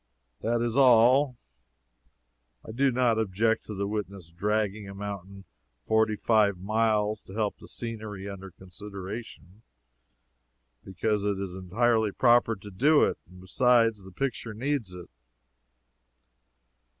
That 0.39 0.63
is 0.63 0.75
all. 0.75 1.37
I 2.65 2.71
do 2.71 2.91
not 2.91 3.19
object 3.19 3.65
to 3.67 3.75
the 3.75 3.87
witness 3.87 4.31
dragging 4.31 4.89
a 4.89 4.95
mountain 4.95 5.45
forty 5.85 6.15
five 6.15 6.57
miles 6.57 7.21
to 7.21 7.35
help 7.35 7.59
the 7.59 7.67
scenery 7.67 8.27
under 8.27 8.49
consideration, 8.49 9.61
because 10.83 11.23
it 11.23 11.39
is 11.39 11.53
entirely 11.53 12.11
proper 12.11 12.55
to 12.55 12.71
do 12.71 13.03
it, 13.03 13.19
and 13.29 13.39
besides, 13.41 14.01
the 14.03 14.11
picture 14.11 14.55
needs 14.55 14.91
it. 14.95 15.11